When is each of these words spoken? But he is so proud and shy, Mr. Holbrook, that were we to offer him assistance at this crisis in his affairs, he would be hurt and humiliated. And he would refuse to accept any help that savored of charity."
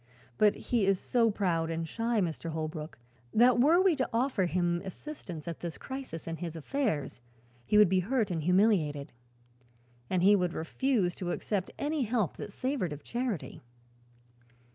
But 0.39 0.55
he 0.55 0.87
is 0.87 0.99
so 0.99 1.29
proud 1.29 1.69
and 1.69 1.87
shy, 1.87 2.19
Mr. 2.21 2.49
Holbrook, 2.49 2.97
that 3.35 3.59
were 3.59 3.79
we 3.79 3.95
to 3.97 4.09
offer 4.11 4.47
him 4.47 4.81
assistance 4.83 5.47
at 5.47 5.59
this 5.59 5.77
crisis 5.77 6.27
in 6.27 6.37
his 6.37 6.55
affairs, 6.55 7.21
he 7.67 7.77
would 7.77 7.87
be 7.87 7.99
hurt 7.99 8.31
and 8.31 8.41
humiliated. 8.41 9.13
And 10.09 10.23
he 10.23 10.35
would 10.35 10.53
refuse 10.55 11.13
to 11.17 11.29
accept 11.29 11.69
any 11.77 12.01
help 12.01 12.37
that 12.37 12.51
savored 12.51 12.93
of 12.93 13.03
charity." 13.03 13.61